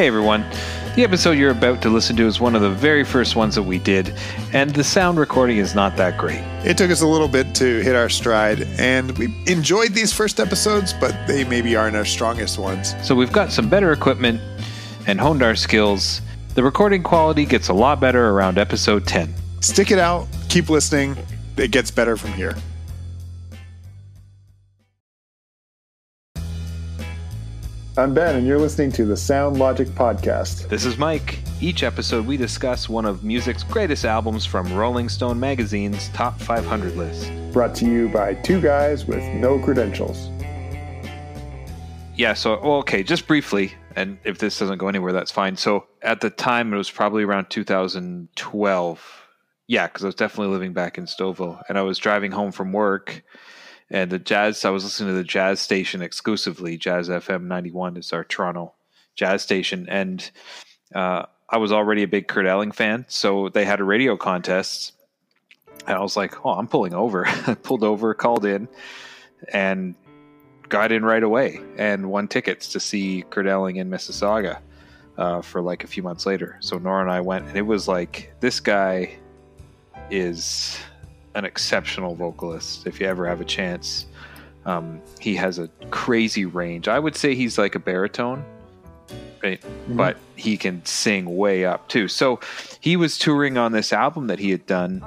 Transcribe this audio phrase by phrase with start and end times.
[0.00, 0.46] Hey everyone.
[0.96, 3.64] The episode you're about to listen to is one of the very first ones that
[3.64, 4.14] we did,
[4.54, 6.40] and the sound recording is not that great.
[6.64, 10.40] It took us a little bit to hit our stride, and we enjoyed these first
[10.40, 12.94] episodes, but they maybe aren't our strongest ones.
[13.06, 14.40] So we've got some better equipment
[15.06, 16.22] and honed our skills.
[16.54, 19.34] The recording quality gets a lot better around episode 10.
[19.60, 21.14] Stick it out, keep listening.
[21.58, 22.54] It gets better from here.
[27.98, 30.68] I'm Ben, and you're listening to the Sound Logic Podcast.
[30.68, 31.40] This is Mike.
[31.60, 36.94] Each episode, we discuss one of music's greatest albums from Rolling Stone magazine's top 500
[36.94, 37.32] list.
[37.52, 40.30] Brought to you by two guys with no credentials.
[42.14, 45.56] Yeah, so, well, okay, just briefly, and if this doesn't go anywhere, that's fine.
[45.56, 49.26] So at the time, it was probably around 2012.
[49.66, 52.72] Yeah, because I was definitely living back in Stouffville, and I was driving home from
[52.72, 53.24] work
[53.90, 58.12] and the jazz i was listening to the jazz station exclusively jazz fm 91 is
[58.12, 58.72] our toronto
[59.16, 59.86] jazz station.
[59.88, 60.28] And
[60.94, 64.92] uh, i was already a big kurt elling fan so they had a radio contest.
[65.86, 67.26] And i was like oh i'm pulling over.
[67.46, 68.68] I pulled over called in
[69.52, 69.94] and
[70.68, 74.60] got in right away and won tickets to see kurt elling in mississauga
[75.18, 76.56] uh, for like a few months later.
[76.60, 79.18] So nora and i went and it was like this guy
[80.10, 80.78] is
[81.34, 82.86] an exceptional vocalist.
[82.86, 84.06] If you ever have a chance,
[84.66, 86.88] um, he has a crazy range.
[86.88, 88.44] I would say he's like a baritone,
[89.42, 89.60] right?
[89.60, 89.96] Mm-hmm.
[89.96, 92.08] But he can sing way up too.
[92.08, 92.40] So
[92.80, 95.00] he was touring on this album that he had done,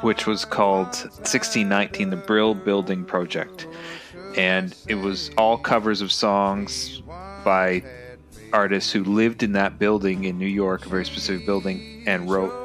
[0.00, 3.66] which was called 1619, the Brill Building Project.
[4.36, 7.02] And it was all covers of songs
[7.44, 7.82] by
[8.52, 12.61] artists who lived in that building in New York, a very specific building, and wrote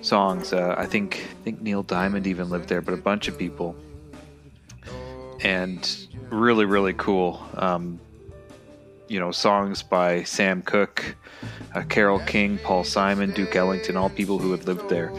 [0.00, 0.52] songs.
[0.52, 3.76] Uh, I think I think Neil Diamond even lived there, but a bunch of people,
[5.40, 7.42] and really really cool.
[7.54, 8.00] Um,
[9.08, 11.16] you know, songs by Sam Cooke,
[11.74, 15.12] uh, Carole King, Paul Simon, Duke Ellington, all people who had lived there.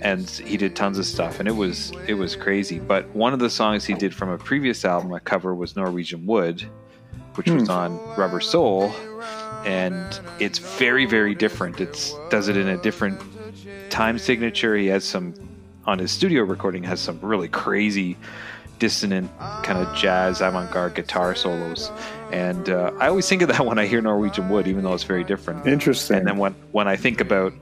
[0.00, 2.78] And he did tons of stuff, and it was it was crazy.
[2.78, 6.24] But one of the songs he did from a previous album, a cover, was Norwegian
[6.24, 6.64] Wood,
[7.34, 7.70] which was hmm.
[7.70, 8.92] on Rubber Soul,
[9.64, 11.80] and it's very very different.
[11.80, 13.20] It's does it in a different
[13.90, 14.76] time signature.
[14.76, 15.34] He has some
[15.88, 18.14] on his studio recording has some really crazy
[18.78, 21.90] dissonant kind of jazz avant-garde guitar solos
[22.30, 25.04] and uh, i always think of that when i hear norwegian wood even though it's
[25.04, 27.54] very different interesting and then when when i think about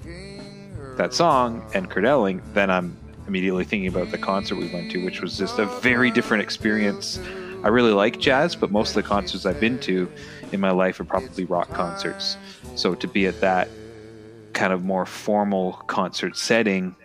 [0.96, 2.96] that song and kurt elling then i'm
[3.28, 7.20] immediately thinking about the concert we went to which was just a very different experience
[7.62, 10.10] i really like jazz but most of the concerts i've been to
[10.52, 12.36] in my life are probably rock concerts
[12.74, 13.68] so to be at that
[14.56, 16.96] kind of more formal concert setting,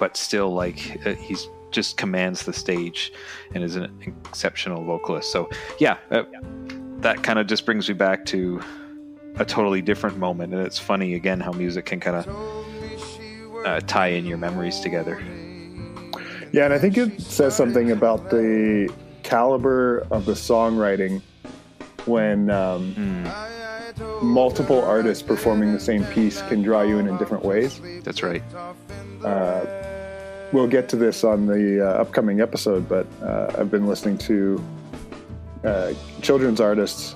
[0.00, 3.12] but still like uh, he's just commands the stage
[3.54, 3.94] and is an
[4.26, 5.30] exceptional vocalist.
[5.30, 6.24] So yeah, uh,
[7.00, 8.62] that kind of just brings me back to
[9.36, 14.08] a totally different moment, and it's funny again how music can kind of uh, tie
[14.08, 15.22] in your memories together.
[16.52, 18.90] Yeah, and I think it says something about the
[19.24, 21.20] caliber of the songwriting
[22.06, 23.54] when um, mm
[24.22, 27.80] multiple artists performing the same piece can draw you in in different ways.
[28.02, 28.42] That's right.
[29.24, 29.64] Uh,
[30.52, 34.64] we'll get to this on the uh, upcoming episode, but uh, I've been listening to
[35.64, 37.14] uh, children's artists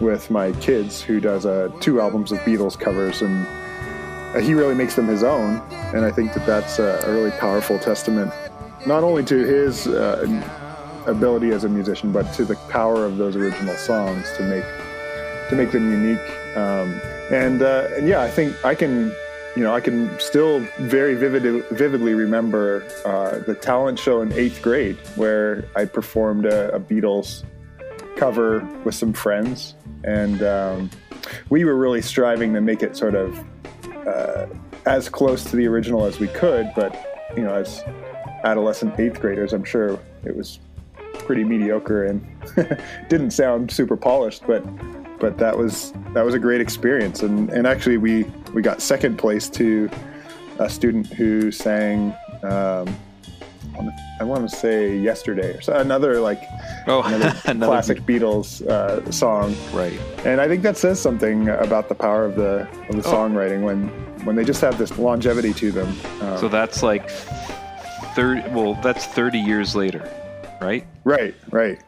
[0.00, 3.46] with my kids who does uh, two albums of Beatles covers, and
[4.34, 5.60] uh, he really makes them his own.
[5.94, 8.32] And I think that that's a really powerful testament,
[8.86, 9.86] not only to his
[11.06, 14.64] ability as a musician, but to the power of those original songs to make
[15.48, 16.56] to make them unique.
[16.56, 19.14] Um, and uh, and yeah, I think I can,
[19.56, 24.62] you know, I can still very vivid, vividly remember uh, the talent show in eighth
[24.62, 27.44] grade where I performed a, a Beatles
[28.16, 29.74] cover with some friends,
[30.04, 30.90] and um,
[31.50, 33.44] we were really striving to make it sort of
[34.06, 34.46] uh,
[34.86, 36.70] as close to the original as we could.
[36.74, 36.94] But
[37.36, 37.82] you know, as
[38.44, 40.58] adolescent eighth graders, I'm sure it was
[41.32, 42.22] pretty mediocre and
[43.08, 44.62] didn't sound super polished, but
[45.18, 47.22] but that was that was a great experience.
[47.22, 49.88] And and actually, we we got second place to
[50.58, 52.14] a student who sang.
[52.42, 52.94] Um,
[54.20, 56.42] I want to say yesterday or so, another like
[56.86, 59.98] oh, another, another classic Beatles uh, song, right?
[60.26, 63.14] And I think that says something about the power of the of the oh.
[63.14, 63.88] songwriting when
[64.26, 65.88] when they just have this longevity to them.
[66.20, 67.08] Um, so that's like
[68.14, 68.46] thirty.
[68.50, 70.06] Well, that's thirty years later,
[70.62, 70.86] right?
[71.04, 71.78] Right, right.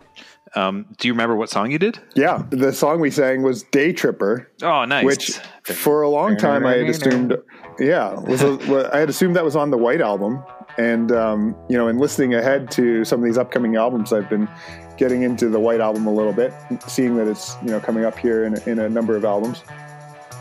[0.56, 1.98] Um, do you remember what song you did?
[2.14, 5.04] Yeah, the song we sang was "Day Tripper." Oh, nice.
[5.04, 7.36] Which for a long time I had assumed,
[7.80, 10.44] yeah, was a, I had assumed that was on the White album.
[10.78, 14.48] And um, you know, in listening ahead to some of these upcoming albums, I've been
[14.96, 16.52] getting into the White album a little bit,
[16.86, 19.64] seeing that it's you know coming up here in, in a number of albums.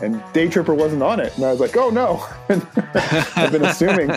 [0.00, 2.24] and Day Tripper wasn't on it, and I was like, oh no.
[3.36, 4.16] I've been assuming.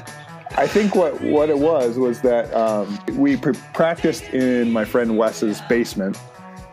[0.55, 5.17] I think what, what it was was that um, we pr- practiced in my friend
[5.17, 6.17] Wes's basement,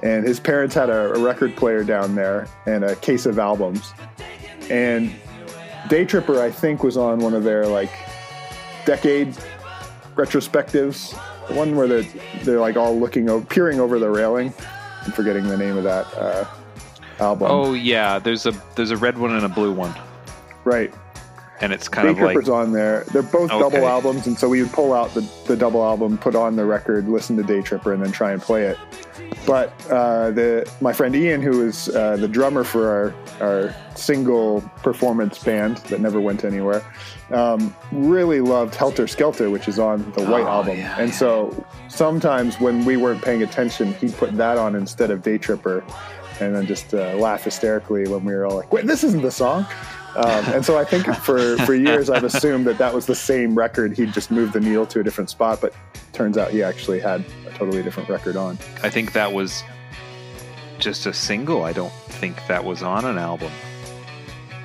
[0.03, 3.93] and his parents had a, a record player down there and a case of albums.
[4.71, 5.13] And
[5.89, 7.91] Day Tripper, I think, was on one of their like
[8.87, 9.37] decade
[10.15, 11.11] retrospectives,
[11.49, 12.07] the one where they're
[12.43, 14.55] they're like all looking, over, peering over the railing.
[15.05, 16.47] I'm forgetting the name of that uh,
[17.19, 17.49] album.
[17.51, 19.95] Oh yeah, there's a there's a red one and a blue one,
[20.65, 20.93] right.
[21.61, 23.05] And it's kind Day of like Tripper's on there.
[23.13, 23.59] They're both Okay.
[23.61, 26.65] double albums, and so we would pull out the, the double album, put on the
[26.65, 28.79] record, listen to Day Tripper, and then try and play it.
[29.47, 33.15] But uh, the my friend Ian, who is uh, the drummer for our
[33.47, 36.83] our single performance band that never went anywhere,
[37.31, 40.79] um, really loved Helter Skelter, which is on the White Oh, album.
[40.79, 41.15] yeah, and yeah.
[41.17, 45.85] so sometimes when we weren't paying attention, he'd put that on instead of Day Tripper,
[46.41, 49.31] and then just uh, laugh hysterically when we were all like, "Wait, this isn't the
[49.31, 49.67] song."
[50.17, 53.55] Um, and so I think for, for years I've assumed that that was the same
[53.57, 53.97] record.
[53.97, 55.75] He'd just moved the needle to a different spot, but
[56.13, 58.59] turns out he actually had a totally different record on.
[58.83, 59.63] I think that was
[60.79, 61.65] just a single.
[61.65, 63.51] I don't think that was on an album.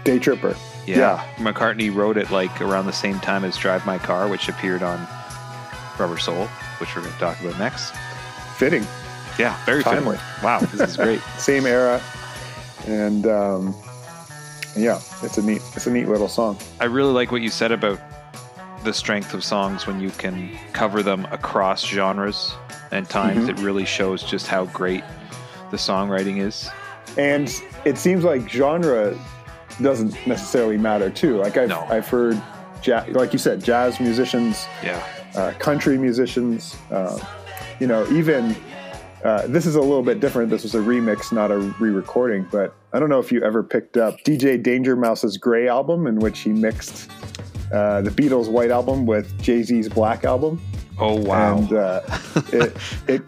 [0.03, 0.55] Day Tripper.
[0.85, 1.23] Yeah.
[1.37, 5.07] McCartney wrote it like around the same time as Drive My Car, which appeared on
[5.99, 6.47] Rubber Soul,
[6.79, 7.93] which we're going to talk about next.
[8.57, 8.85] Fitting.
[9.37, 10.17] Yeah, very Timely.
[10.17, 10.43] fitting.
[10.43, 11.21] Wow, this is great.
[11.37, 12.01] Same era.
[12.87, 13.75] And um,
[14.75, 16.57] yeah, it's a neat it's a neat little song.
[16.79, 17.99] I really like what you said about
[18.83, 22.53] the strength of songs when you can cover them across genres
[22.91, 23.47] and times.
[23.47, 23.49] Mhm.
[23.49, 25.03] It really shows just how great
[25.71, 26.69] the songwriting is.
[27.17, 27.53] And
[27.85, 29.17] it seems like genre
[29.81, 31.37] doesn't necessarily matter too.
[31.37, 31.85] Like I've No.
[31.89, 32.41] I've heard
[32.83, 35.01] ja- like you said, jazz musicians Yeah.
[35.35, 37.19] uh, country musicians, uh,
[37.79, 38.55] you know, even
[39.23, 40.49] uh, this is a little bit different.
[40.49, 42.47] This was a remix, not a re-recording.
[42.51, 46.19] But I don't know if you ever picked up DJ Danger Mouse's Gray album, in
[46.19, 47.09] which he mixed
[47.73, 50.61] uh, the Beatles' White album with Jay Z's Black album,
[50.97, 51.57] Oh, wow.
[51.57, 52.01] and uh,
[52.51, 52.75] it
[53.07, 53.21] it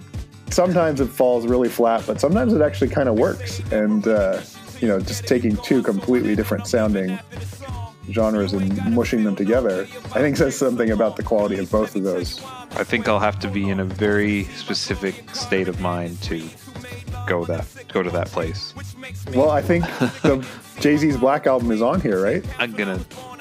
[0.50, 3.60] sometimes it falls really flat, but sometimes it actually kind of works.
[3.72, 4.42] And uh,
[4.80, 7.20] you know, just taking two completely different sounding
[8.12, 12.04] genres and mushing them together, I think says something about the quality of both of
[12.04, 12.42] those.
[12.76, 16.42] I think I'll have to be in a very specific state of mind to
[17.28, 18.74] go that go to that place.
[19.36, 19.86] Well, I think
[20.24, 20.46] the
[20.80, 22.44] Jay Z's Black album is on here, right?
[22.60, 23.00] I'm gonna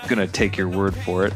[0.08, 1.32] gonna take your word for it.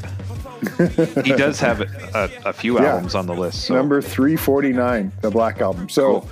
[1.25, 2.93] he does have a, a few Yeah.
[2.95, 3.63] albums on the list.
[3.67, 5.89] So Number 349, the Black album.
[5.89, 6.31] So Cool.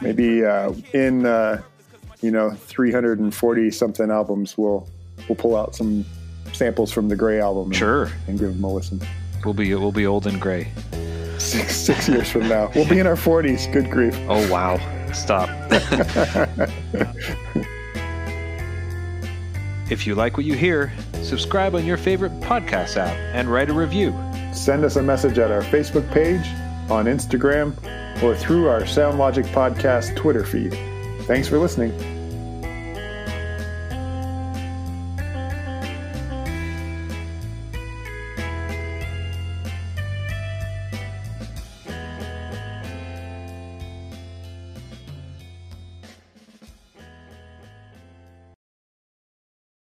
[0.00, 1.60] maybe uh, in, uh,
[2.22, 4.88] you know, 340 something albums, we'll,
[5.28, 6.04] we'll pull out some
[6.54, 9.00] samples from the Gray album and, sure, and give them a listen.
[9.46, 10.68] We'll be we'll be old and gray.
[11.38, 12.70] Six, six years from now.
[12.74, 13.72] We'll be in our 40s.
[13.72, 14.16] Good grief.
[14.28, 14.78] Oh wow!
[15.12, 15.48] Stop.
[19.90, 23.72] if you like what you hear, subscribe on your favorite podcast app and write a
[23.72, 24.14] review.
[24.52, 26.46] Send us a message at our Facebook page,
[26.90, 27.76] on Instagram,
[28.22, 30.76] or through our SoundLogic Podcast Twitter feed.
[31.26, 32.15] Thanks for listening.